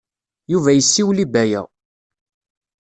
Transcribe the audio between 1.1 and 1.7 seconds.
i Baya.